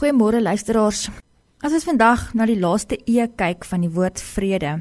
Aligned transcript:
Goeiemôre 0.00 0.40
luisteraars. 0.40 1.10
As 1.60 1.74
ons 1.76 1.84
vandag 1.84 2.30
na 2.32 2.46
die 2.48 2.56
laaste 2.56 2.96
E 3.04 3.26
kyk 3.36 3.66
van 3.68 3.82
die 3.84 3.90
woord 3.92 4.16
vrede 4.16 4.78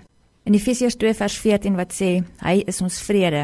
in 0.47 0.55
Efesiërs 0.55 0.95
2 0.95 1.11
vers 1.19 1.35
14 1.43 1.75
wat 1.75 1.91
sê 1.91 2.21
hy 2.39 2.53
is 2.71 2.79
ons 2.79 3.01
vrede. 3.03 3.41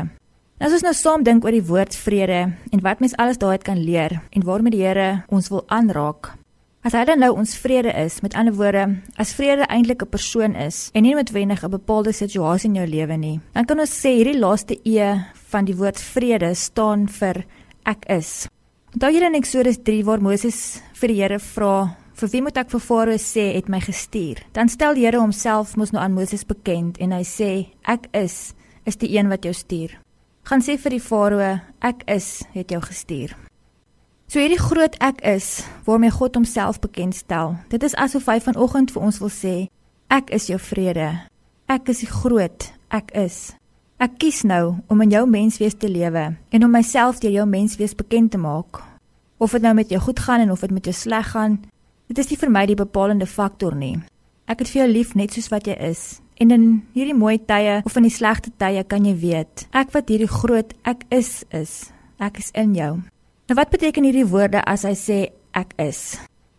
Nou 0.55 0.69
as 0.69 0.77
ons 0.77 0.85
nou 0.87 0.93
saam 0.95 1.25
dink 1.27 1.43
oor 1.43 1.51
die 1.51 1.65
woord 1.67 1.97
vrede 1.99 2.39
en 2.71 2.85
wat 2.85 3.03
mens 3.03 3.17
alles 3.19 3.41
daaruit 3.43 3.67
kan 3.67 3.83
leer 3.83 4.21
en 4.31 4.47
waarmee 4.47 4.71
die 4.71 4.85
Here 4.85 5.25
ons 5.27 5.51
wil 5.51 5.65
aanraak. 5.67 6.31
As 6.87 6.95
hy 6.95 7.03
dan 7.11 7.19
nou 7.19 7.33
ons 7.35 7.57
vrede 7.59 7.91
is, 8.05 8.21
met 8.23 8.39
ander 8.39 8.55
woorde, 8.55 8.87
as 9.19 9.35
vrede 9.35 9.67
eintlik 9.67 10.07
'n 10.07 10.15
persoon 10.15 10.55
is 10.55 10.91
en 10.95 11.03
nie 11.03 11.13
noodwendig 11.13 11.59
'n 11.59 11.75
bepaalde 11.75 12.13
situasie 12.13 12.69
in 12.69 12.75
jou 12.75 12.87
lewe 12.87 13.17
nie, 13.17 13.39
dan 13.51 13.65
kan 13.65 13.79
ons 13.79 13.91
sê 13.91 14.15
hierdie 14.15 14.39
laaste 14.39 14.79
E 14.85 15.27
van 15.51 15.65
die 15.65 15.75
woord 15.75 15.99
vrede 15.99 16.55
staan 16.55 17.09
vir 17.09 17.43
ek 17.83 18.05
is. 18.07 18.47
Onthou 18.95 19.11
julle 19.11 19.27
in 19.27 19.35
Eksodus 19.35 19.81
3 19.83 20.05
waar 20.07 20.21
Moses 20.23 20.57
vir 20.95 21.11
die 21.11 21.17
Here 21.19 21.39
vra, 21.39 21.97
"Vir 22.15 22.29
wie 22.31 22.41
moet 22.41 22.57
ek 22.57 22.69
vir 22.69 22.79
Farao 22.79 23.17
sê 23.17 23.53
het 23.55 23.67
my 23.67 23.81
gestuur?" 23.81 24.39
Dan 24.53 24.69
stel 24.69 24.93
die 24.93 25.03
Here 25.03 25.19
homself 25.19 25.75
mos 25.75 25.91
nou 25.91 26.01
aan 26.01 26.13
Moses 26.13 26.45
bekend 26.45 26.97
en 26.97 27.11
hy 27.11 27.23
sê, 27.23 27.67
"Ek 27.83 28.07
is 28.13 28.53
is 28.85 28.95
die 28.95 29.17
een 29.17 29.27
wat 29.27 29.43
jou 29.43 29.53
stuur." 29.53 29.91
Gaan 30.43 30.61
sê 30.61 30.77
vir 30.79 30.89
die 30.91 31.01
Farao, 31.01 31.59
"Ek 31.81 32.03
is 32.07 32.43
het 32.53 32.69
jou 32.69 32.79
gestuur." 32.81 33.35
So 34.27 34.39
hierdie 34.39 34.69
groot 34.69 34.95
ek 35.01 35.21
is 35.21 35.63
waarmee 35.85 36.11
God 36.11 36.35
homself 36.35 36.79
bekend 36.79 37.15
stel. 37.15 37.57
Dit 37.67 37.83
is 37.83 37.95
asof 37.95 38.25
hy 38.25 38.39
vanoggend 38.39 38.91
vir 38.91 39.01
ons 39.01 39.19
wil 39.19 39.29
sê, 39.29 39.67
"Ek 40.09 40.29
is 40.29 40.47
jou 40.47 40.59
vrede. 40.59 41.19
Ek 41.67 41.89
is 41.89 41.99
die 41.99 42.07
groot 42.07 42.71
ek 42.91 43.11
is." 43.13 43.55
Ek 43.95 44.17
kies 44.19 44.41
nou 44.43 44.75
om 44.91 45.01
in 45.05 45.13
jou 45.13 45.21
menswees 45.23 45.77
te 45.79 45.87
lewe 45.87 46.35
en 46.51 46.63
om 46.63 46.71
myself 46.71 47.21
deur 47.23 47.31
jou 47.31 47.45
menswees 47.47 47.95
bekend 47.95 48.33
te 48.33 48.37
maak. 48.37 48.81
Of 49.37 49.51
dit 49.51 49.61
nou 49.61 49.73
met 49.75 49.89
jou 49.89 50.01
goed 50.01 50.19
gaan 50.19 50.39
en 50.39 50.51
of 50.51 50.59
dit 50.63 50.71
met 50.71 50.85
jou 50.85 50.95
sleg 50.95 51.31
gaan, 51.31 51.57
dit 52.07 52.17
is 52.17 52.29
nie 52.29 52.37
vir 52.39 52.51
my 52.51 52.65
die 52.69 52.77
bepalende 52.79 53.27
faktor 53.27 53.75
nie. 53.75 53.97
Ek 54.47 54.61
het 54.61 54.69
vir 54.71 54.83
jou 54.83 54.91
lief 54.91 55.15
net 55.15 55.33
soos 55.33 55.49
wat 55.51 55.67
jy 55.67 55.75
is. 55.81 56.21
En 56.39 56.51
in 56.51 56.65
hierdie 56.93 57.15
mooi 57.15 57.37
tye 57.39 57.79
of 57.87 57.95
in 57.97 58.07
die 58.07 58.13
slegte 58.13 58.51
tye 58.59 58.83
kan 58.83 59.05
jy 59.07 59.15
weet, 59.19 59.65
ek 59.71 59.93
wat 59.95 60.11
hierdie 60.11 60.29
groot 60.29 60.73
ek 60.83 61.03
is 61.15 61.43
is. 61.55 61.89
Ek 62.19 62.39
is 62.39 62.51
in 62.55 62.75
jou. 62.75 62.93
Nou 63.49 63.57
wat 63.59 63.71
beteken 63.71 64.07
hierdie 64.07 64.27
woorde 64.27 64.63
as 64.63 64.85
hy 64.87 64.93
sê 64.99 65.19
ek 65.55 65.75
is? 65.81 66.15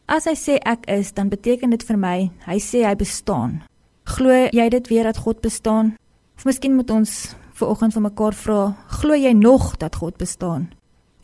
As 0.09 0.29
hy 0.29 0.37
sê 0.39 0.59
ek 0.63 0.85
is, 0.93 1.13
dan 1.13 1.33
beteken 1.33 1.73
dit 1.73 1.83
vir 1.83 1.99
my 2.01 2.17
hy 2.47 2.59
sê 2.63 2.85
hy 2.87 2.95
bestaan. 2.99 3.61
Glo 4.07 4.47
jy 4.55 4.69
dit 4.71 4.91
weer 4.93 5.09
dat 5.09 5.19
God 5.25 5.41
bestaan? 5.43 5.97
Of 6.37 6.45
miskien 6.47 6.77
moet 6.77 6.93
ons 6.95 7.35
ver 7.57 7.73
oggend 7.73 7.97
van 7.97 8.05
mekaar 8.07 8.37
vra, 8.37 8.61
glo 9.01 9.17
jy 9.17 9.33
nog 9.35 9.75
dat 9.81 9.97
God 9.97 10.17
bestaan? 10.21 10.69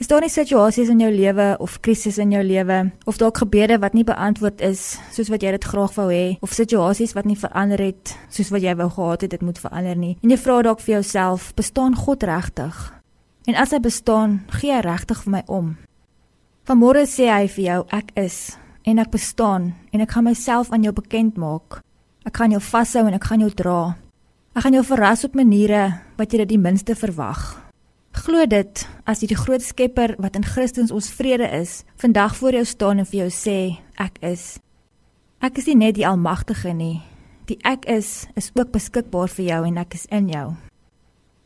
Is 0.03 0.09
daar 0.11 0.25
nie 0.25 0.33
situasies 0.35 0.89
in 0.91 0.99
jou 0.99 1.13
lewe 1.15 1.45
of 1.63 1.77
krisisse 1.79 2.19
in 2.25 2.33
jou 2.35 2.41
lewe 2.43 2.79
of 3.07 3.21
dalk 3.21 3.37
gebede 3.39 3.77
wat 3.79 3.95
nie 3.95 4.03
beantwoord 4.03 4.59
is 4.67 4.97
soos 5.15 5.29
wat 5.31 5.45
jy 5.47 5.53
dit 5.55 5.69
graag 5.71 5.95
wou 5.95 6.09
hê 6.11 6.25
of 6.43 6.57
situasies 6.57 7.15
wat 7.15 7.29
nie 7.31 7.37
verander 7.39 7.79
het 7.79 8.11
soos 8.27 8.51
wat 8.51 8.67
jy 8.67 8.75
wou 8.81 8.89
gehad 8.97 9.23
het 9.23 9.31
dit 9.37 9.47
moet 9.47 9.63
verander 9.63 9.95
nie. 9.95 10.17
En 10.27 10.35
jy 10.35 10.41
vra 10.43 10.59
dalk 10.67 10.83
vir 10.83 10.97
jouself, 10.97 11.53
bestaan 11.55 11.95
God 11.95 12.27
regtig? 12.27 12.83
En 13.47 13.55
as 13.55 13.71
hy 13.71 13.79
bestaan, 13.79 14.41
gee 14.59 14.75
hy 14.75 14.83
regtig 14.83 15.23
vir 15.23 15.37
my 15.39 15.47
om? 15.47 15.73
Vanmôre 16.67 17.07
sê 17.07 17.31
hy 17.31 17.47
vir 17.47 17.67
jou, 17.69 17.81
ek 17.95 18.11
is 18.19 18.57
en 18.83 18.99
ek 18.99 19.15
bestaan 19.15 19.71
en 19.95 20.03
ek 20.03 20.19
gaan 20.19 20.27
myself 20.33 20.75
aan 20.75 20.83
jou 20.83 20.99
bekend 20.99 21.39
maak. 21.39 21.79
Ek 22.27 22.43
gaan 22.43 22.51
jou 22.51 22.65
vashou 22.75 23.07
en 23.07 23.23
ek 23.23 23.31
gaan 23.31 23.47
jou 23.47 23.55
dra. 23.55 23.81
Ek 24.59 24.67
gaan 24.67 24.75
jou 24.75 24.83
verras 24.83 25.23
op 25.23 25.39
maniere 25.39 25.93
wat 26.19 26.35
jy 26.35 26.43
dit 26.43 26.57
die 26.59 26.65
minste 26.67 26.99
verwag. 26.99 27.62
Glo 28.23 28.45
dit 28.47 28.85
as 29.03 29.19
jy 29.19 29.33
die 29.33 29.37
groot 29.39 29.65
Skepper 29.67 30.13
wat 30.23 30.37
in 30.39 30.45
Christus 30.47 30.93
ons 30.95 31.09
vrede 31.11 31.49
is, 31.57 31.81
vandag 31.99 32.37
voor 32.39 32.55
jou 32.55 32.67
staan 32.71 33.03
en 33.03 33.09
vir 33.09 33.25
jou 33.25 33.31
sê 33.35 33.55
ek 33.99 34.21
is. 34.23 34.61
Ek 35.43 35.59
is 35.59 35.67
nie 35.67 35.75
net 35.81 35.97
die 35.97 36.07
almagtige 36.07 36.71
nie. 36.71 37.01
Die 37.51 37.57
ek 37.67 37.89
is 37.91 38.29
is 38.39 38.53
ook 38.55 38.71
beskikbaar 38.77 39.33
vir 39.33 39.49
jou 39.49 39.59
en 39.67 39.81
ek 39.83 39.99
is 39.99 40.07
in 40.15 40.31
jou. 40.31 40.45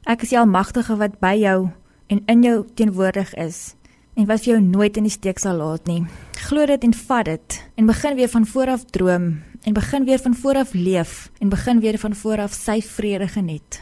Ek 0.05 0.27
is 0.27 0.35
die 0.35 0.41
almagtige 0.43 0.99
wat 1.01 1.17
by 1.25 1.33
jou 1.41 1.71
en 2.13 2.23
in 2.29 2.45
jou 2.45 2.59
teenwoordig 2.77 3.33
is 3.41 3.73
en 4.13 4.29
wat 4.29 4.45
vir 4.45 4.59
jou 4.59 4.61
nooit 4.69 5.01
in 5.01 5.09
die 5.09 5.17
steek 5.17 5.41
sal 5.41 5.57
laat 5.63 5.89
nie. 5.89 6.03
Glo 6.45 6.69
dit 6.69 6.85
en 6.85 6.97
vat 7.09 7.25
dit 7.33 7.59
en 7.81 7.89
begin 7.89 8.21
weer 8.21 8.33
van 8.37 8.45
voor 8.53 8.75
af 8.77 8.85
droom 8.93 9.33
en 9.65 9.81
begin 9.81 10.05
weer 10.05 10.21
van 10.21 10.37
voor 10.45 10.61
af 10.67 10.77
leef 10.77 11.19
en 11.41 11.49
begin 11.49 11.81
weer 11.81 11.97
van 11.97 12.13
voor 12.13 12.45
af 12.51 12.53
sy 12.53 12.83
vrede 12.85 13.33
geniet. 13.33 13.81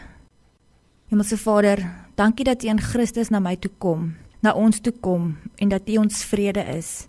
Hemelse 1.11 1.37
Vader, 1.37 1.83
dankie 2.15 2.45
dat 2.45 2.63
U 2.65 2.69
in 2.69 2.81
Christus 2.81 3.29
na 3.31 3.41
my 3.41 3.57
toe 3.57 3.71
kom, 3.79 4.15
na 4.41 4.53
ons 4.53 4.81
toe 4.81 4.93
kom 5.01 5.37
en 5.57 5.69
dat 5.69 5.89
U 5.89 5.97
ons 5.97 6.25
vrede 6.25 6.65
is. 6.77 7.09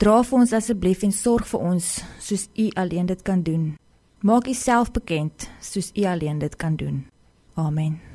Dra 0.00 0.22
vir 0.24 0.38
ons 0.38 0.52
asseblief 0.56 1.02
en 1.04 1.12
sorg 1.12 1.46
vir 1.46 1.60
ons 1.60 1.88
soos 2.18 2.48
U 2.56 2.70
alleen 2.74 3.06
dit 3.06 3.22
kan 3.22 3.42
doen. 3.42 3.74
Maak 4.20 4.48
U 4.48 4.54
self 4.54 4.92
bekend 4.92 5.48
soos 5.60 5.92
U 5.96 6.04
alleen 6.04 6.38
dit 6.38 6.56
kan 6.56 6.76
doen. 6.76 7.04
Amen. 7.54 8.09